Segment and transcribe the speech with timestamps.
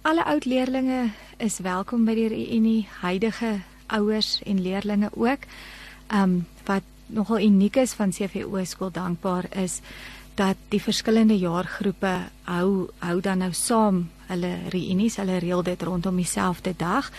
[0.01, 1.09] Alle oud leerdlinge
[1.41, 5.47] is welkom by die reunie, huidige ouers en leerdlinge ook.
[6.13, 9.79] Um wat nogal uniek is van CVO skool dankbaar is
[10.37, 12.13] dat die verskillende jaargroepe
[12.45, 17.09] hou hou dan nou saam hulle reunies, hulle reël dit rondom dieselfde dag.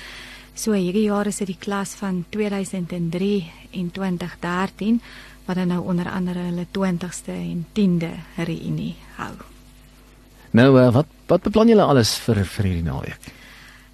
[0.55, 5.03] So hierdie jaar is dit die klas van 2003 en 2013
[5.45, 9.35] wat dan nou onder andere hulle 20ste en 10de reunie hou.
[10.51, 13.33] Nou uh, wat wat beplan julle alles vir vir hierdie naweek?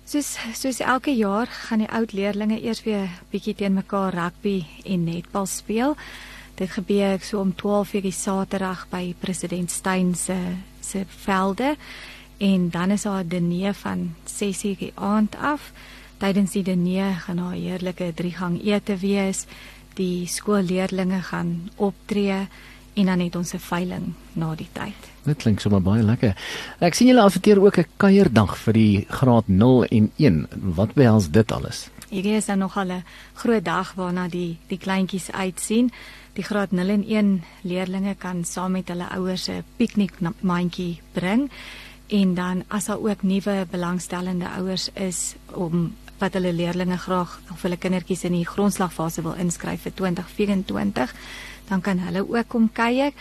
[0.08, 5.02] Soos soos elke jaar gaan die oud leerdlinge eers weer bietjie teen mekaar rugby en
[5.04, 5.98] netbal speel.
[6.56, 10.36] Dit gebeur so om 12:00 die Saterdag by president Steyn se
[10.80, 11.76] se velde
[12.38, 15.72] en dan is daar 'n diner van 6:00 die aand af.
[16.16, 19.44] Tydens die diner gaan daar 'n heerlike driegang ete wees.
[19.94, 22.48] Die skoolleerdlinge gaan optree
[22.98, 25.00] en dan het ons 'n veiling na die tyd.
[25.24, 26.36] Dit klink sommer baie lekker.
[26.80, 30.46] Ek sien julle adverteer ook 'n kuierdag vir die graad 0 en 1.
[30.74, 31.88] Wat behels dit alles?
[32.08, 33.04] Hierdie is dan nogal 'n
[33.34, 35.90] groot dag waarna die die kleintjies uitsien.
[36.32, 41.50] Die graad 0 en 1 leerdlinge kan saam met hulle ouers 'n piknikmandjie bring
[42.06, 47.62] en dan as daar ook nuwe belangstellende ouers is om wat hulle leerdlinge graag of
[47.62, 51.14] hulle kindertjies in die grondslagfase wil inskryf vir 2024,
[51.68, 53.12] dan kan hulle ook kom kuier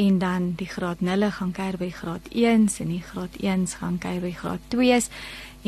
[0.00, 3.98] en dan die graad 0 gaan kuier by graad 1s en die graad 1s gaan
[3.98, 5.10] kuier by graad 2s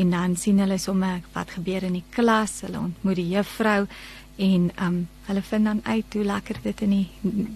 [0.01, 3.85] en dan sien hulle sommer wat gebeur in die klas, hulle ontmoet die juffrou
[4.35, 7.07] en um hulle vind dan uit hoe lekker dit in die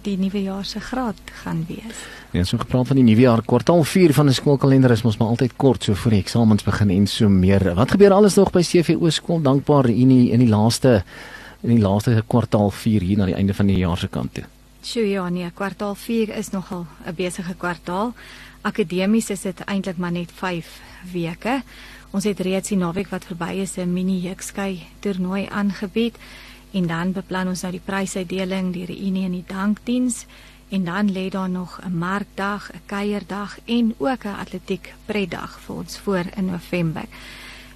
[0.02, 2.04] die nuwe jaar se graad gaan wees.
[2.32, 5.28] Ja, so gepraat van die nuwe jaar kwartaal 4 van die skoolkalender is mos maar
[5.28, 7.74] altyd kort so voor die eksamens begin en so meer.
[7.74, 11.02] Wat gebeur alles nog by CVO skool dankbaar in die in die laaste
[11.60, 14.44] in die laaste kwartaal 4 hier na die einde van die jaar se kant toe?
[14.82, 18.14] Sjoe ja nee, kwartaal 4 is nogal 'n besige kwartaal.
[18.62, 20.80] Akademies is dit eintlik maar net 5
[21.12, 21.62] weke.
[22.10, 26.16] Ons het reeds die naweek wat verby is 'n mini jukskei toernooi aangebied
[26.70, 30.26] en dan beplan ons nou die prysuitdeling, die reunie en die dankdiens
[30.68, 35.76] en dan lê daar nog 'n markdag, 'n kuierdag en ook 'n atletiek pretdag vir
[35.76, 37.04] ons voor in November.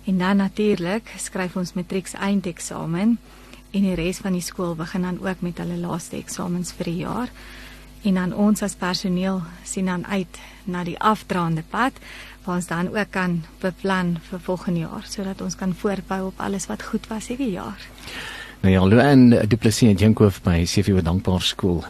[0.04, 3.18] En dan natuurlik skryf ons matrieks eindeksamen
[3.70, 6.96] en die res van die skool begin dan ook met hulle laaste eksamens vir die
[6.96, 7.28] jaar.
[8.02, 11.92] En dan ons as personeel sien dan uit na die afdraande pad
[12.44, 16.66] waar ons dan ook kan beplan vir volgende jaar sodat ons kan voortbou op alles
[16.66, 17.78] wat goed was hierdie jaar.
[18.62, 21.80] Nou ja, Luan Du Plessis en Jenkoof by CVO Dankbaar Skool.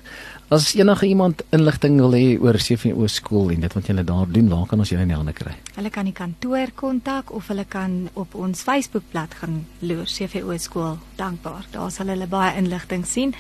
[0.49, 4.49] As enige iemand inligting wil hê oor CVO skool en dit wat julle daar doen,
[4.49, 5.53] waar kan ons julle in die hande kry?
[5.77, 10.97] Hulle kan die kantoor kontak of hulle kan op ons Facebookblad gaan loer CVO skool
[11.21, 11.67] Dankbaar.
[11.75, 13.35] Daar sal hulle baie inligting sien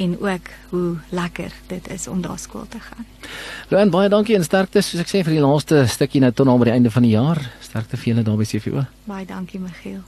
[0.00, 3.04] en ook hoe lekker dit is om daar skool te gaan.
[3.68, 6.56] Luan, baie dankie en sterkte soos ek sê vir die laaste stukkie nou tot na
[6.56, 7.44] by die einde van die jaar.
[7.60, 8.86] Sterkte vir julle daar by CVO.
[9.04, 10.00] Baie dankie Michiel.